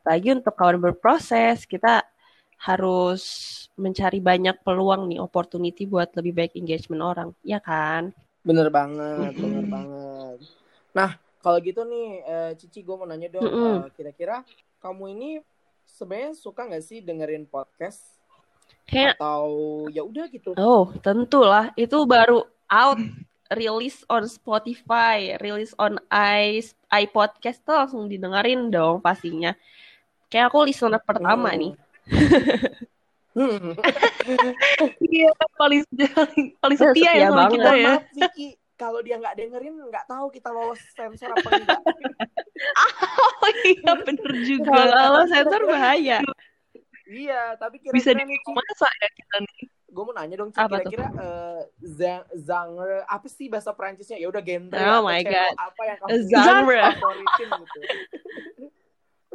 Lagi 0.08 0.28
untuk 0.38 0.54
kawan 0.60 0.80
berproses, 0.86 1.58
kita 1.74 2.04
harus 2.68 3.24
mencari 3.84 4.20
banyak 4.30 4.56
peluang 4.66 5.02
nih, 5.12 5.20
opportunity 5.28 5.84
buat 5.94 6.10
lebih 6.18 6.34
baik 6.40 6.54
engagement 6.62 7.04
orang, 7.12 7.30
ya 7.52 7.60
kan? 7.70 8.04
bener 8.48 8.68
banget 8.78 9.34
bener 9.44 9.64
Mm-mm. 9.64 9.76
banget 9.76 10.40
nah 10.98 11.12
Kalau 11.44 11.60
gitu 11.60 11.84
nih, 11.84 12.08
eh, 12.24 12.52
Cici 12.60 12.80
gue 12.88 12.96
mau 12.96 13.04
nanya 13.04 13.28
dong, 13.28 13.52
Mm-mm. 13.52 13.84
eh, 13.84 13.86
kira-kira 13.96 14.48
kamu 14.80 15.04
ini 15.16 15.30
sebenarnya 15.84 16.32
suka 16.40 16.62
nggak 16.72 16.84
sih 16.90 17.00
dengerin 17.04 17.46
podcast 17.52 18.23
Kayak 18.84 19.16
atau 19.20 19.48
ya 19.90 20.04
udah 20.04 20.26
gitu? 20.30 20.52
Oh, 20.60 20.92
tentulah. 21.02 21.72
Itu 21.80 22.04
baru 22.04 22.44
out, 22.68 23.00
release 23.54 24.04
on 24.10 24.28
Spotify, 24.28 25.38
release 25.40 25.72
on 25.80 25.98
i 26.12 26.60
iPodcast 26.92 27.64
tuh 27.66 27.74
langsung 27.74 28.06
didengerin 28.12 28.70
dong 28.70 29.00
pastinya. 29.00 29.56
Kayak 30.30 30.50
aku 30.52 30.66
listener 30.68 31.02
pertama 31.02 31.54
Hmm. 31.54 31.60
nih. 31.62 31.74
Iya, 35.04 35.30
paling 35.58 35.82
paling, 35.90 36.44
paling 36.62 36.78
Iya, 36.78 36.86
setia 36.94 37.12
ya 37.18 37.28
sama 37.34 37.50
banget. 37.50 37.58
kita 37.58 37.72
ya. 37.74 37.86
Maaf 37.90 38.06
Vicky, 38.14 38.48
kalau 38.78 39.00
dia 39.02 39.16
nggak 39.18 39.36
dengerin 39.36 39.74
nggak 39.90 40.06
tahu 40.06 40.26
kita 40.30 40.50
lolos 40.54 40.82
sensor 40.94 41.30
apa 41.34 41.50
enggak. 41.50 41.80
Oh 43.44 43.52
iya, 43.68 43.92
bener 44.08 44.32
juga. 44.48 44.72
Kalau 44.88 45.22
sensor 45.28 45.62
bahaya. 45.68 46.20
iya, 47.14 47.54
tapi 47.56 47.78
Bisa 47.94 48.12
kira-kira 48.12 48.26
nih, 48.26 48.38
Ci, 48.42 48.52
masa 48.52 48.88
ya 48.92 49.10
kita 49.14 49.38
nih. 49.40 49.62
gue 49.88 50.04
mau 50.04 50.16
nanya 50.18 50.36
dong, 50.36 50.50
kira-kira 50.50 51.06
eh, 51.14 51.62
za- 51.86 52.26
genre 52.34 53.06
apa 53.06 53.28
sih 53.30 53.46
bahasa 53.46 53.70
Perancisnya? 53.72 54.18
Ya 54.18 54.26
udah 54.26 54.42
genre 54.42 54.74
Oh 54.74 55.06
my 55.06 55.22
God. 55.22 55.54
apa 55.54 55.82
yang 55.86 55.98
kamu 56.02 56.10
Genre. 56.26 56.82
favoritin 56.98 57.48
gitu? 57.62 57.80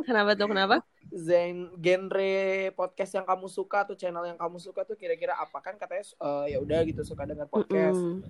Kenapa 0.03 0.31
tuh? 0.35 0.47
Kenapa? 0.47 0.77
Zen 1.09 1.73
genre 1.79 2.35
podcast 2.75 3.13
yang 3.15 3.25
kamu 3.25 3.47
suka 3.49 3.87
atau 3.87 3.95
channel 3.95 4.27
yang 4.27 4.37
kamu 4.37 4.59
suka 4.59 4.85
tuh 4.85 4.93
kira-kira 4.93 5.33
apa 5.35 5.59
kan 5.59 5.75
katanya 5.75 6.05
eh, 6.05 6.45
ya 6.53 6.59
udah 6.61 6.79
gitu 6.85 7.01
suka 7.03 7.25
dengar 7.25 7.49
podcast. 7.49 7.97
Mm-mm. 7.97 8.21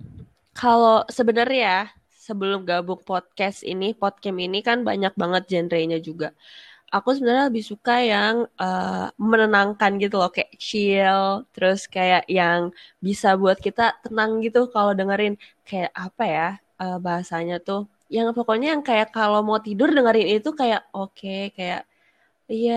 Kalau 0.55 1.03
sebenarnya 1.09 1.89
sebelum 2.13 2.61
gabung 2.61 3.01
podcast 3.01 3.61
ini, 3.61 3.91
podcast 3.93 4.37
ini 4.37 4.61
kan 4.61 4.81
banyak 4.81 5.11
banget 5.13 5.43
genrenya 5.49 5.97
juga. 5.97 6.31
Aku 6.95 7.09
sebenarnya 7.15 7.45
lebih 7.49 7.65
suka 7.71 7.93
yang 8.13 8.35
eh, 8.61 9.05
menenangkan 9.31 9.91
gitu 10.01 10.15
loh, 10.21 10.29
kayak 10.35 10.51
chill, 10.65 11.21
terus 11.53 11.79
kayak 11.95 12.23
yang 12.37 12.61
bisa 13.05 13.27
buat 13.41 13.57
kita 13.65 13.81
tenang 14.03 14.31
gitu 14.45 14.59
kalau 14.73 14.91
dengerin 14.99 15.33
kayak 15.67 15.91
apa 16.05 16.23
ya 16.35 16.47
eh, 16.81 16.97
bahasanya 17.05 17.55
tuh. 17.67 17.79
Yang 18.15 18.27
pokoknya 18.37 18.67
yang 18.73 18.83
kayak 18.89 19.07
kalau 19.15 19.39
mau 19.47 19.59
tidur 19.67 19.89
dengerin 19.95 20.27
itu 20.41 20.49
kayak 20.61 20.81
oke, 20.97 21.29
kayak 21.57 21.79
iya 22.53 22.73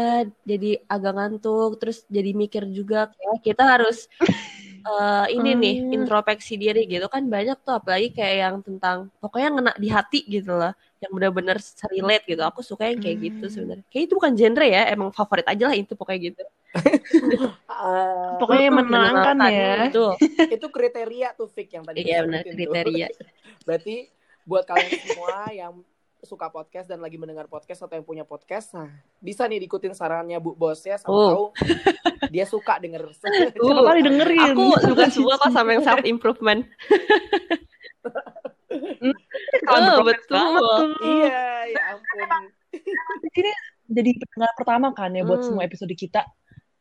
jadi 0.51 0.67
agak 0.93 1.13
ngantuk, 1.17 1.69
terus 1.81 1.99
jadi 2.17 2.31
mikir 2.43 2.63
juga 2.79 2.97
kayak 3.17 3.39
kita 3.47 3.63
harus 3.73 3.97
eh, 4.89 5.25
ini 5.37 5.51
nih 5.63 5.75
Hmm. 5.83 5.95
introspeksi 5.97 6.53
diri 6.63 6.81
gitu 6.93 7.07
kan 7.15 7.23
banyak 7.35 7.57
tuh 7.67 7.75
apalagi 7.79 8.09
kayak 8.17 8.37
yang 8.45 8.57
tentang 8.67 8.99
pokoknya 9.23 9.49
ngena 9.55 9.73
di 9.83 9.89
hati 9.97 10.19
gitu 10.35 10.53
lah 10.61 10.73
yang 11.03 11.11
benar-benar 11.17 11.57
relate 11.93 12.25
gitu 12.31 12.43
aku 12.51 12.61
suka 12.63 12.85
yang 12.91 12.99
kayak 13.03 13.19
gitu 13.31 13.45
Hmm. 13.47 13.53
sebenarnya 13.55 13.85
kayak 13.91 14.03
itu 14.11 14.15
bukan 14.19 14.33
genre 14.39 14.67
ya 14.67 14.83
emang 14.95 15.11
favorit 15.15 15.47
aja 15.53 15.65
lah 15.71 15.77
itu 15.79 15.93
pokoknya 15.99 16.21
gitu 16.31 16.43
Eh, 17.73 18.37
Pokoknya 18.41 18.69
menenangkan 18.73 19.37
ya. 19.49 19.73
itu 19.89 20.05
itu 20.55 20.67
kriteria 20.69 21.29
tuh 21.39 21.49
Fik 21.49 21.69
yang 21.77 21.85
tadi 21.89 21.99
iya 22.05 22.17
benar 22.25 22.43
kriteria 22.45 23.07
Berarti 23.67 23.95
buat 24.43 24.65
kalian 24.67 24.91
semua 24.91 25.35
yang 25.55 25.73
suka 26.23 26.47
podcast 26.49 26.87
dan 26.87 26.99
lagi 26.99 27.15
mendengar 27.15 27.45
podcast 27.45 27.81
atau 27.81 27.93
yang 27.93 28.03
punya 28.03 28.23
podcast, 28.23 28.71
nah 28.73 28.87
bisa 29.19 29.43
nih 29.45 29.59
diikutin 29.61 29.91
sarannya 29.91 30.39
Bu 30.39 30.55
Bos 30.55 30.79
ya, 30.81 30.95
sama 30.95 31.11
Oh. 31.11 31.29
tahu 31.29 31.45
dia 32.29 32.45
suka 32.45 32.79
denger. 32.79 33.11
Uh, 33.59 33.83
kali 33.83 34.01
dengerin. 34.01 34.55
aku 34.55 34.65
juga 34.89 35.07
suka 35.09 35.35
kok 35.37 35.51
sama 35.51 35.75
yang 35.75 35.83
self 35.83 36.03
improvement 36.05 36.63
Kalau 39.63 40.01
oh, 40.01 40.03
betul 40.03 40.49
tuh. 40.59 40.87
iya, 41.03 41.39
ya 41.69 41.83
ampun. 41.93 42.43
Ini 43.31 43.53
jadi 43.87 44.11
pendengar 44.17 44.53
pertama 44.57 44.87
kan 44.91 45.11
ya 45.11 45.23
buat 45.23 45.39
Hmm. 45.39 45.49
semua 45.53 45.63
episode 45.63 45.93
kita. 45.93 46.25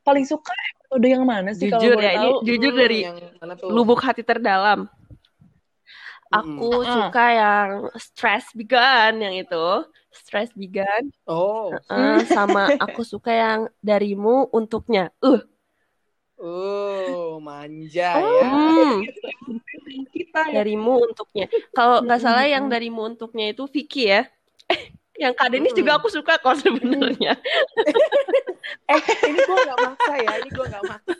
Paling 0.01 0.23
suka 0.23 0.49
episode 0.49 1.05
yang 1.05 1.23
mana 1.23 1.51
sih 1.51 1.67
kalau 1.67 1.77
jujur 1.77 1.95
boleh 1.95 2.07
ya 2.07 2.11
ini 2.11 2.25
tahu? 2.25 2.37
jujur 2.43 2.71
Hmm, 2.71 2.79
dari 2.79 2.97
yang 3.01 3.17
mana 3.37 3.53
tuh? 3.53 3.69
lubuk 3.69 3.99
hati 3.99 4.23
terdalam. 4.23 4.87
Aku 6.31 6.67
Ah. 6.81 6.87
suka 6.95 7.25
yang 7.31 7.69
stress 7.95 8.45
began 8.51 9.19
yang 9.19 9.35
itu 9.35 9.67
stress 10.09 10.49
began 10.55 11.11
Oh, 11.23 11.71
Eh, 11.87 12.23
sama 12.25 12.71
aku 12.79 13.03
suka 13.03 13.31
yang 13.31 13.59
darimu 13.79 14.47
untuknya 14.49 15.11
uh 15.19 15.43
oh, 16.39 17.37
manja 17.37 18.17
Oh. 18.17 18.25
ya. 18.25 18.49
hmm. 18.49 18.95
kita 20.09 20.41
ya. 20.47 20.53
darimu 20.57 21.03
untuknya. 21.03 21.45
Kalau 21.71 22.01
nggak 22.01 22.17
salah 22.17 22.47
yang 22.47 22.65
darimu 22.65 23.05
untuknya 23.05 23.51
itu 23.51 23.67
Vicky 23.67 24.09
ya. 24.09 24.25
yang 25.13 25.37
Kak 25.37 25.53
Denis 25.53 25.75
juga 25.75 25.99
aku 25.99 26.09
suka 26.09 26.39
kok 26.39 26.57
sebenarnya. 26.57 27.35
Eh, 28.87 28.99
ini 29.27 29.39
gue 29.41 29.57
nggak 29.57 29.79
maksa 29.83 30.13
ya, 30.17 30.31
ini 30.37 30.49
gue 30.49 30.65
nggak 30.65 30.83
maksa. 30.85 31.11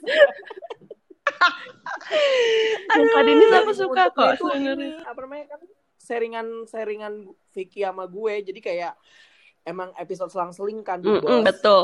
yang 2.96 3.08
Kak 3.12 3.24
Denis 3.24 3.52
aku 3.56 3.72
suka 3.74 4.04
kok 4.12 4.30
itu 4.36 4.46
ini, 4.58 5.00
apa 5.04 5.20
namanya 5.24 5.46
kan 5.56 5.62
seringan 6.02 6.48
seringan 6.68 7.14
Vicky 7.54 7.86
sama 7.86 8.10
gue, 8.10 8.34
jadi 8.44 8.60
kayak 8.60 8.94
emang 9.64 9.94
episode 9.96 10.34
selang-seling 10.34 10.82
kan 10.82 11.00
Mm-mm, 11.02 11.22
Bos. 11.22 11.46
betul. 11.46 11.82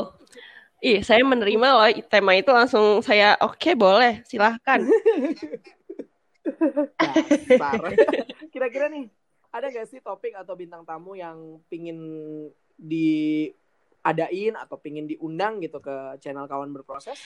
Ih, 0.78 1.02
saya 1.02 1.26
menerima 1.26 1.68
loh 1.74 1.90
tema 2.06 2.38
itu 2.38 2.54
langsung 2.54 3.02
saya 3.02 3.34
oke 3.42 3.74
boleh 3.74 4.22
silahkan. 4.26 4.86
Kira-kira 8.52 8.86
nih, 8.86 9.10
ada 9.50 9.66
gak 9.74 9.90
sih 9.90 9.98
topik 9.98 10.38
atau 10.38 10.54
bintang 10.54 10.86
tamu 10.86 11.18
yang 11.18 11.58
pingin 11.66 11.98
diadain 14.16 14.54
atau 14.62 14.76
pingin 14.84 15.06
diundang 15.10 15.52
gitu 15.64 15.78
ke 15.86 15.94
channel 16.22 16.46
kawan 16.50 16.70
berproses? 16.76 17.20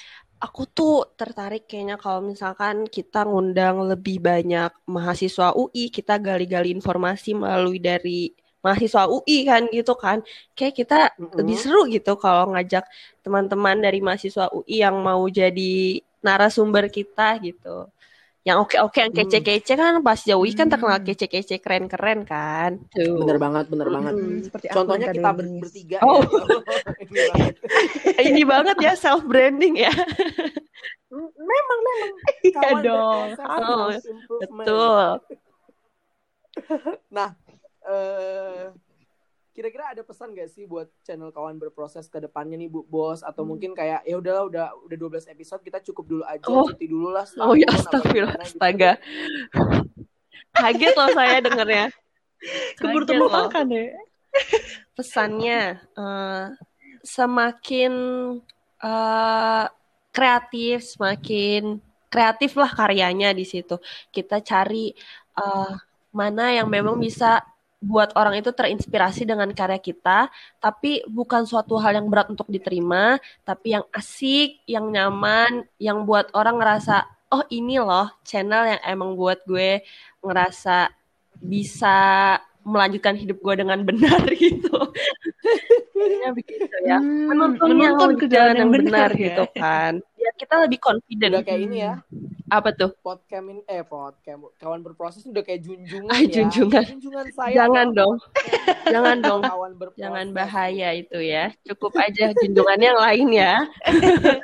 Aku 0.46 0.62
tuh 0.66 1.06
tertarik 1.14 1.70
kayaknya 1.70 1.96
kalau 2.02 2.20
misalkan 2.32 2.76
kita 2.90 3.22
ngundang 3.30 3.76
lebih 3.90 4.18
banyak 4.18 4.70
mahasiswa 4.90 5.54
UI, 5.54 5.86
kita 5.96 6.18
gali-gali 6.18 6.74
informasi 6.74 7.30
melalui 7.38 7.78
dari 7.78 8.34
mahasiswa 8.64 9.06
UI 9.06 9.46
kan 9.46 9.62
gitu 9.70 9.94
kan. 9.94 10.18
Kayak 10.58 10.74
kita 10.82 10.94
Mm-mm. 11.18 11.30
lebih 11.38 11.56
seru 11.62 11.86
gitu 11.86 12.18
kalau 12.18 12.50
ngajak 12.52 12.84
teman-teman 13.22 13.76
dari 13.86 13.98
mahasiswa 14.02 14.50
UI 14.50 14.82
yang 14.82 14.98
mau 14.98 15.22
jadi 15.30 16.02
narasumber 16.26 16.90
kita 16.90 17.38
gitu. 17.46 17.86
Yang 18.42 18.58
oke-oke, 18.58 18.98
yang 18.98 19.12
Hmm. 19.14 19.18
kece-kece 19.22 19.72
kan 19.78 20.02
pas 20.02 20.18
jauh 20.18 20.42
UI 20.42 20.50
kan 20.50 20.66
terkenal 20.66 20.98
Hmm. 20.98 21.06
kece-kece 21.06 21.62
keren-keren 21.62 22.26
kan. 22.26 22.82
Tuh. 22.90 23.22
Bener 23.22 23.38
banget, 23.38 23.70
bener 23.70 23.86
banget. 23.86 24.12
Hmm, 24.18 24.42
seperti 24.42 24.66
Contohnya 24.66 25.14
kita 25.14 25.30
ber- 25.30 25.62
bertiga 25.62 25.98
Oh. 26.02 26.18
ya. 26.18 26.26
Ini 27.06 27.22
banget. 27.30 27.54
Ini 28.26 28.42
banget 28.42 28.76
ya 28.82 28.92
self 28.98 29.22
branding 29.22 29.78
ya. 29.78 29.94
Memang 31.12 31.78
memang 31.78 32.10
Iya 32.50 32.70
dong. 32.82 33.26
Oh. 33.38 33.88
Betul. 34.42 35.06
eh 37.82 38.70
kira-kira 39.52 39.92
ada 39.92 40.00
pesan 40.00 40.32
gak 40.32 40.48
sih 40.48 40.64
buat 40.64 40.88
channel 41.04 41.28
kawan 41.28 41.60
berproses 41.60 42.08
ke 42.08 42.16
depannya 42.18 42.56
nih 42.56 42.72
Bu 42.72 42.88
Bos 42.88 43.20
atau 43.20 43.44
mungkin 43.44 43.76
kayak 43.76 44.00
ya 44.02 44.16
udahlah 44.16 44.44
udah 44.48 44.66
udah 44.88 44.96
12 44.96 45.28
episode 45.28 45.60
kita 45.60 45.78
cukup 45.84 46.04
dulu 46.08 46.22
aja 46.24 46.40
Oh. 46.48 46.64
cuti 46.72 46.88
dulu 46.88 47.12
lah 47.12 47.28
Oh 47.36 47.52
ya 47.52 47.68
astagfirullah, 47.68 48.40
gitu. 48.40 48.56
astaga. 48.56 48.92
Kaget 50.52 50.92
loh 50.96 51.08
saya 51.12 51.36
dengernya. 51.40 51.86
Keburu 52.80 53.04
loh. 53.04 53.28
termakan 53.28 53.66
ya. 53.70 53.84
Pesannya 54.96 55.60
eh, 55.96 56.44
semakin 57.04 57.92
eh, 58.80 59.64
kreatif, 60.12 60.96
semakin 60.96 61.76
kreatif 62.08 62.56
lah 62.56 62.72
karyanya 62.72 63.36
di 63.36 63.44
situ. 63.44 63.76
Kita 64.08 64.40
cari 64.40 64.92
eh, 65.36 65.72
mana 66.12 66.44
yang 66.56 66.68
memang 66.72 66.96
bisa 66.96 67.40
buat 67.82 68.14
orang 68.14 68.38
itu 68.38 68.54
terinspirasi 68.54 69.26
dengan 69.26 69.50
karya 69.50 69.82
kita, 69.82 70.30
tapi 70.62 71.02
bukan 71.10 71.42
suatu 71.42 71.74
hal 71.82 71.98
yang 71.98 72.06
berat 72.06 72.30
untuk 72.30 72.46
diterima, 72.46 73.18
tapi 73.42 73.74
yang 73.74 73.82
asik, 73.90 74.62
yang 74.70 74.86
nyaman, 74.86 75.66
yang 75.82 76.06
buat 76.06 76.30
orang 76.30 76.62
ngerasa, 76.62 77.02
oh 77.34 77.42
ini 77.50 77.82
loh 77.82 78.06
channel 78.22 78.70
yang 78.70 78.80
emang 78.86 79.18
buat 79.18 79.42
gue 79.42 79.82
ngerasa 80.22 80.94
bisa 81.42 81.98
melanjutkan 82.62 83.18
hidup 83.18 83.42
gue 83.42 83.54
dengan 83.58 83.82
benar 83.82 84.22
gitu. 84.38 84.78
Begitu 86.38 86.76
ya. 86.86 87.02
Hmm, 87.02 87.34
Menuntun, 87.34 87.74
menuntun 87.74 88.30
jalan 88.30 88.54
yang 88.62 88.70
benar, 88.70 89.10
ya. 89.18 89.22
gitu 89.26 89.44
kan. 89.58 89.98
Biar 90.14 90.34
kita 90.38 90.54
lebih 90.62 90.78
confident. 90.78 91.34
udah 91.34 91.42
kayak 91.42 91.60
ini 91.66 91.76
ya 91.82 91.94
Apa 92.52 92.68
tuh? 92.70 92.92
podcast 93.00 93.40
ini 93.42 93.64
eh 93.64 93.80
podcast 93.80 94.36
kawan 94.56 94.84
berproses 94.84 95.24
udah 95.24 95.40
kayak 95.40 95.64
junjungan 95.64 96.04
Ah, 96.06 96.20
ya 96.20 96.28
junjungan. 96.30 96.84
junjungan 96.86 97.26
saya 97.32 97.54
Jangan 97.56 97.86
dong. 97.90 98.14
Jangan 98.92 99.16
dong. 99.18 99.40
kawan 99.40 99.72
berproses 99.74 100.02
Jangan 100.04 100.26
bahaya 100.30 100.88
itu 100.92 101.16
ya. 101.18 101.48
Cukup 101.64 101.96
aja 101.96 102.36
junjungan 102.36 102.78
yang 102.78 102.98
lain 102.98 103.28
ya. 103.32 103.54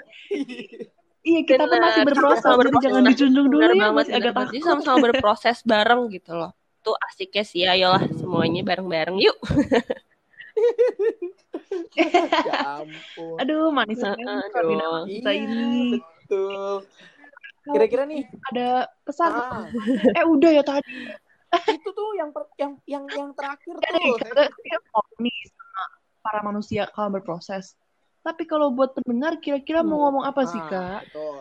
Iya, 1.21 1.45
kita 1.45 1.61
pun 1.61 1.77
Benar. 1.77 1.85
masih 1.85 2.03
berproses, 2.09 2.41
Sama 2.41 2.57
berproses. 2.57 2.85
jangan 2.89 3.03
dijunjung 3.05 3.47
dulu 3.53 3.61
ya, 3.61 3.77
banget, 3.77 3.93
masih 4.01 4.15
agak 4.17 4.33
banget. 4.33 4.49
Jadi 4.49 4.57
takut. 4.57 4.69
sama-sama 4.73 4.99
berproses 5.13 5.59
bareng 5.61 6.03
gitu 6.09 6.33
loh. 6.33 6.51
tuh 6.81 6.97
asiknya 7.05 7.45
sih. 7.45 7.63
Ayolah 7.69 8.01
semuanya 8.17 8.63
bareng-bareng 8.65 9.17
yuk. 9.21 9.37
ya 11.93 12.81
ampun. 12.81 13.37
Aduh, 13.45 13.69
manis 13.69 14.01
banget 14.01 14.49
kita 14.49 15.31
Iya, 15.31 15.33
ini. 15.37 16.01
betul. 16.01 16.89
Kira-kira 17.75 18.03
nih, 18.09 18.23
Ada 18.53 18.69
pesan. 19.05 19.31
ah, 19.35 19.69
Eh 20.15 20.25
udah 20.25 20.51
ya 20.53 20.65
tadi. 20.65 21.09
itu 21.73 21.89
tuh 21.97 22.09
yang 22.21 22.29
per- 22.29 22.53
yang 22.61 22.77
yang 22.85 23.05
yang 23.17 23.31
terakhir 23.33 23.73
nih, 23.81 24.13
tuh. 24.37 24.49
ngomong 24.93 25.19
nih 25.25 25.39
sama 25.49 25.83
para 26.21 26.41
manusia 26.45 26.83
kalau 26.93 27.09
berproses. 27.09 27.73
Tapi 28.21 28.45
kalau 28.45 28.69
buat 28.69 28.93
pendengar, 28.93 29.41
kira-kira 29.41 29.81
mau 29.81 29.97
ngomong 29.97 30.29
apa 30.29 30.45
sih, 30.45 30.61
Ah, 30.61 30.69
Kak? 30.69 31.01
Betul. 31.09 31.37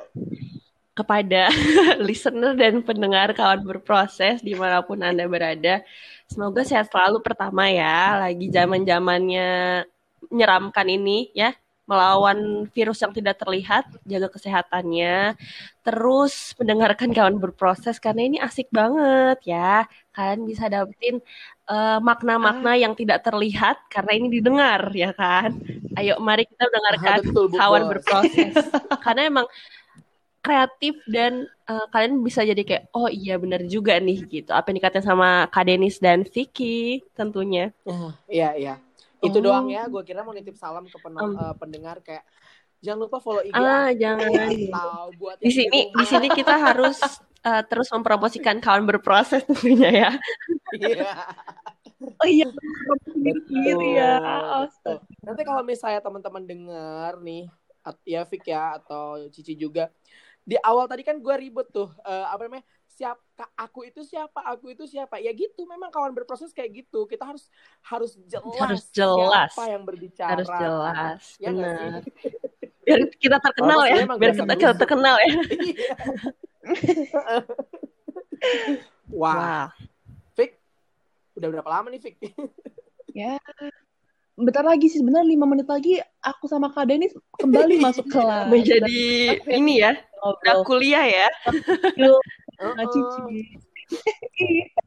kepada 0.98 1.46
listener 2.07 2.57
dan 2.57 2.81
pendengar 2.81 3.29
kawan 3.38 3.62
berproses 3.62 4.41
di 4.41 4.57
mana 4.57 4.81
pun 4.81 4.98
anda 5.03 5.29
berada. 5.29 5.86
Semoga 6.25 6.65
sehat 6.65 6.89
selalu 6.89 7.22
pertama 7.22 7.69
ya, 7.69 8.17
lagi 8.17 8.50
zaman 8.50 8.81
zamannya 8.81 9.86
menyeramkan 10.31 10.88
ini 10.89 11.29
ya, 11.38 11.53
melawan 11.88 12.67
virus 12.75 13.00
yang 13.00 13.15
tidak 13.15 13.39
terlihat, 13.39 13.88
jaga 14.03 14.27
kesehatannya. 14.27 15.39
Terus 15.88 16.51
mendengarkan 16.60 17.15
kawan 17.15 17.39
berproses 17.39 17.96
karena 17.98 18.27
ini 18.27 18.38
asik 18.44 18.67
banget 18.75 19.39
ya. 19.48 19.88
Kalian 20.12 20.44
bisa 20.44 20.67
dapetin 20.67 21.24
eh, 21.72 22.00
makna-makna 22.03 22.75
yang 22.75 22.91
tidak 22.91 23.24
terlihat 23.24 23.79
karena 23.88 24.12
ini 24.20 24.27
didengar 24.27 24.91
ya 24.91 25.15
kan. 25.15 25.56
Ayo 25.96 26.20
mari 26.20 26.44
kita 26.44 26.67
mendengarkan 26.67 27.12
betul, 27.24 27.46
kawan 27.56 27.84
berproses. 27.88 28.53
karena 29.00 29.22
emang 29.32 29.48
kreatif 30.44 30.96
dan 31.12 31.44
eh, 31.67 31.86
kalian 31.91 32.24
bisa 32.24 32.44
jadi 32.44 32.63
kayak 32.63 32.84
oh 32.96 33.12
iya 33.12 33.36
benar 33.36 33.63
juga 33.67 34.00
nih 34.00 34.24
gitu 34.27 34.51
apa 34.56 34.72
yang 34.72 34.79
dikatain 34.79 35.03
sama 35.03 35.48
Kak 35.51 35.67
Denis 35.67 36.00
dan 36.00 36.24
Vicky 36.24 37.03
tentunya 37.15 37.75
Ah, 37.84 38.15
Iya, 38.32 38.50
iya. 38.56 38.74
Itu 39.19 39.38
Oh. 39.39 39.43
doang 39.43 39.67
ya. 39.67 39.86
Gue 39.86 40.01
kira 40.01 40.21
mau 40.21 40.31
nitip 40.31 40.53
salam 40.53 40.86
ke 40.86 40.97
pen- 40.97 41.17
Um. 41.17 41.33
eh, 41.33 41.53
pendengar 41.55 42.00
kayak 42.01 42.21
jangan 42.77 43.09
lupa 43.09 43.17
follow 43.17 43.41
IG 43.41 43.57
ah 43.57 43.89
aku 43.89 43.97
jangan 43.97 44.29
atau 44.69 45.09
buat 45.17 45.38
di 45.41 45.50
sini 45.50 45.65
di 45.65 45.81
rumah. 45.89 46.05
sini 46.05 46.27
kita 46.29 46.55
harus 46.69 46.97
eh, 47.41 47.63
terus 47.65 47.89
mempromosikan 47.89 48.62
kawan 48.62 48.86
berproses 48.86 49.41
tentunya 49.43 49.89
ya 49.89 50.12
Iya. 50.71 51.09
Oh 52.21 52.29
iya, 52.29 52.45
Betul, 53.09 53.81
ya. 53.89 54.21
betul. 54.62 55.01
Nanti 55.25 55.41
kalau 55.41 55.65
misalnya 55.65 55.97
teman-teman 55.97 56.45
dengar 56.45 57.17
nih, 57.17 57.50
ya 58.05 58.21
Fik 58.21 58.45
ya 58.45 58.77
atau 58.77 59.17
Cici 59.29 59.57
juga, 59.57 59.89
di 60.45 60.53
awal 60.62 60.86
tadi 60.86 61.01
kan 61.01 61.17
gue 61.17 61.33
ribet 61.33 61.65
tuh, 61.74 61.89
eh, 62.05 62.25
apa 62.29 62.45
namanya? 62.45 62.65
Siapa 62.97 63.45
aku 63.53 63.85
itu 63.85 64.01
siapa? 64.01 64.41
Aku 64.57 64.73
itu 64.73 64.89
siapa? 64.89 65.21
Ya 65.21 65.29
gitu. 65.29 65.69
Memang 65.69 65.93
kawan 65.93 66.17
berproses 66.17 66.49
kayak 66.49 66.81
gitu. 66.81 67.05
Kita 67.05 67.29
harus 67.29 67.45
harus 67.85 68.17
jelas. 68.25 68.57
Harus 68.57 68.83
jelas. 68.89 69.53
Siapa 69.53 69.65
yang 69.69 69.83
berbicara? 69.85 70.29
harus 70.33 70.49
jelas 70.49 71.21
Ya 71.37 71.49
benar 71.53 72.01
biar 72.87 73.03
kita 73.19 73.37
terkenal 73.43 73.83
ya 73.83 74.07
biar 74.15 74.31
kita, 74.31 74.53
kita 74.55 74.73
terkenal 74.79 75.15
ya 75.19 75.27
Iya. 75.59 75.91
Wah, 79.07 79.35
wah 79.35 79.67
Fik, 80.35 80.55
udah 81.39 81.47
berapa 81.51 81.69
lama 81.71 81.87
nih 81.89 81.99
Fik? 82.03 82.15
Ya, 83.15 83.39
bentar 84.37 84.61
lagi 84.61 84.91
sih 84.91 84.99
sebenarnya 85.01 85.25
lima 85.25 85.47
menit 85.49 85.65
lagi 85.65 85.97
aku 86.21 86.45
sama 86.45 86.69
Kak 86.69 86.85
Denis 86.91 87.15
kembali 87.39 87.81
masuk 87.81 88.05
kelas. 88.13 88.51
menjadi 88.51 89.35
ini 89.47 89.81
ya 89.81 89.95
udah 90.21 90.61
kuliah 90.67 91.07
ya 91.07 91.27
sama 92.57 92.83
Cici. 92.89 93.37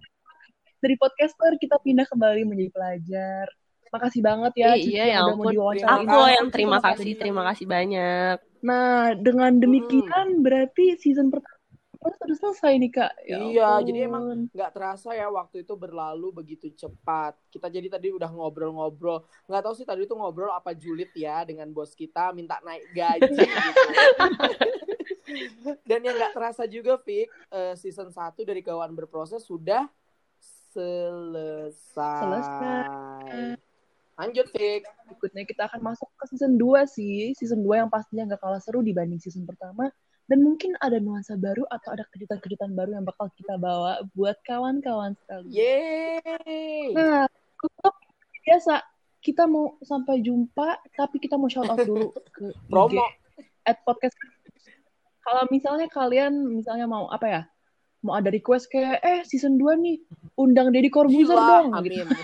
Dari 0.80 0.96
podcaster 0.96 1.52
kita 1.56 1.76
pindah 1.78 2.04
kembali 2.04 2.42
menjadi 2.42 2.70
pelajar. 2.72 3.46
Makasih 3.90 4.22
banget 4.22 4.52
ya 4.54 4.70
Cici 4.74 4.94
iya 4.94 5.04
ya 5.04 5.12
yang 5.18 5.34
udah 5.34 5.34
mau 5.34 5.42
ampun 5.42 5.54
diwawancara. 5.56 5.90
aku 5.98 6.18
yang 6.30 6.48
terima 6.48 6.78
kasih 6.78 7.12
terima 7.14 7.42
kasih 7.50 7.66
banyak 7.66 8.36
Nah, 8.60 9.16
dengan 9.16 9.56
demikian 9.56 10.44
berarti 10.44 10.94
season 10.94 11.32
pertama 11.32 11.56
sudah 12.00 12.36
selesai 12.38 12.72
nih 12.76 12.92
Kak. 12.92 13.12
Ya 13.24 13.36
Iya, 13.40 13.68
ampun. 13.76 13.84
jadi 13.88 13.98
emang 14.04 14.24
nggak 14.52 14.70
terasa 14.72 15.10
ya 15.12 15.28
waktu 15.28 15.64
itu 15.64 15.74
berlalu 15.74 16.28
begitu 16.30 16.68
cepat. 16.70 17.36
Kita 17.48 17.68
jadi 17.68 17.88
tadi 17.88 18.08
udah 18.08 18.28
ngobrol-ngobrol. 18.28 19.20
Nggak 19.44 19.62
tahu 19.64 19.74
sih 19.74 19.84
tadi 19.84 20.04
itu 20.04 20.12
ngobrol 20.12 20.48
apa 20.48 20.72
julid 20.72 21.08
ya 21.12 21.40
dengan 21.42 21.68
bos 21.72 21.92
kita 21.92 22.30
minta 22.32 22.56
naik 22.62 22.84
gaji 22.94 23.32
gitu. 23.36 23.80
Dan 25.88 26.00
yang 26.04 26.16
nggak 26.16 26.34
terasa 26.34 26.64
juga, 26.66 26.98
Fik, 27.00 27.28
eh, 27.28 27.74
season 27.78 28.10
1 28.10 28.42
dari 28.42 28.60
kawan 28.60 28.92
berproses 28.94 29.44
sudah 29.44 29.86
selesai. 30.70 32.20
Selesai. 32.22 33.58
Lanjut, 34.20 34.46
Fik. 34.52 34.84
berikutnya 35.08 35.42
kita 35.48 35.62
akan 35.66 35.80
masuk 35.92 36.08
ke 36.20 36.24
season 36.28 36.60
2 36.60 36.84
sih. 36.84 37.32
Season 37.34 37.58
2 37.58 37.80
yang 37.86 37.90
pastinya 37.90 38.28
nggak 38.28 38.40
kalah 38.44 38.60
seru 38.60 38.84
dibanding 38.84 39.18
season 39.18 39.48
pertama. 39.48 39.88
Dan 40.30 40.46
mungkin 40.46 40.78
ada 40.78 41.02
nuansa 41.02 41.34
baru 41.34 41.66
atau 41.66 41.90
ada 41.90 42.06
kejutan-kejutan 42.14 42.70
baru 42.70 42.94
yang 42.94 43.02
bakal 43.02 43.26
kita 43.34 43.58
bawa 43.58 43.98
buat 44.14 44.38
kawan-kawan 44.46 45.18
sekalian. 45.18 45.50
Yeay. 45.50 46.94
Nah, 46.94 47.26
untuk 47.58 47.94
biasa 48.46 48.78
kita 49.18 49.50
mau 49.50 49.74
sampai 49.82 50.22
jumpa, 50.22 50.80
tapi 50.94 51.18
kita 51.18 51.34
mau 51.34 51.50
shout 51.50 51.66
out 51.66 51.82
dulu 51.82 52.14
ke 52.30 52.46
IG 52.46 52.70
Promo. 52.70 53.02
at 53.66 53.82
podcast. 53.82 54.14
Kalau 55.20 55.44
misalnya 55.52 55.88
kalian 55.92 56.32
misalnya 56.56 56.88
mau 56.88 57.08
apa 57.12 57.26
ya? 57.28 57.42
Mau 58.00 58.16
ada 58.16 58.32
request 58.32 58.72
kayak 58.72 59.04
eh 59.04 59.20
season 59.28 59.60
2 59.60 59.76
nih, 59.76 60.00
undang 60.40 60.72
Deddy 60.72 60.88
Corbuzier 60.88 61.36
dong 61.36 61.76
amin. 61.76 62.08
gitu. 62.08 62.08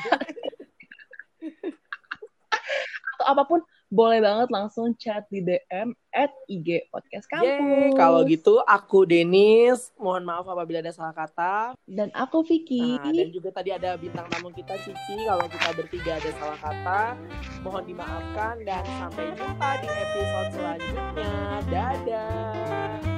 Atau 3.17 3.27
apa 3.29 3.43
pun 3.45 3.61
boleh 3.97 4.21
banget 4.21 4.53
langsung 4.53 4.93
chat 5.01 5.25
di 5.33 5.41
DM 5.41 5.97
at 6.13 6.29
IG 6.53 6.93
Podcast 6.93 7.25
Kampus. 7.33 7.49
Yeay, 7.49 7.97
kalau 7.97 8.21
gitu 8.29 8.61
aku 8.69 9.09
Denis, 9.09 9.89
mohon 9.97 10.29
maaf 10.29 10.45
apabila 10.45 10.85
ada 10.85 10.93
salah 10.93 11.17
kata. 11.17 11.73
Dan 11.89 12.13
aku 12.13 12.45
Vicky. 12.45 13.01
Nah, 13.01 13.09
dan 13.09 13.33
juga 13.33 13.49
tadi 13.57 13.73
ada 13.73 13.97
bintang 13.97 14.29
tamu 14.29 14.53
kita 14.53 14.77
Cici. 14.85 15.25
Kalau 15.25 15.49
kita 15.49 15.69
bertiga 15.73 16.21
ada 16.21 16.31
salah 16.37 16.59
kata, 16.61 17.03
mohon 17.65 17.89
dimaafkan 17.89 18.61
dan 18.69 18.85
sampai 19.01 19.33
jumpa 19.33 19.71
di 19.81 19.89
episode 19.89 20.51
selanjutnya. 20.53 21.33
Dadah. 21.73 23.17